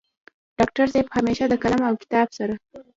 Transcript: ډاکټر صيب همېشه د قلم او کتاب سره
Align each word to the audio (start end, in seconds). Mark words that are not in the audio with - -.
ډاکټر 0.57 0.85
صيب 0.93 1.07
همېشه 1.17 1.45
د 1.49 1.53
قلم 1.63 1.81
او 1.89 1.93
کتاب 2.01 2.27
سره 2.37 2.53